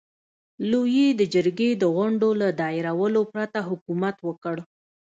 [0.69, 4.55] لويي د جرګې د غونډو له دایرولو پرته حکومت وکړ.